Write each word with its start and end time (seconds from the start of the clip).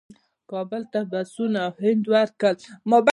کابل 0.51 0.83
ته 0.93 0.99
بسونه 1.11 1.61
هند 1.81 2.03
ورکړل. 2.13 2.57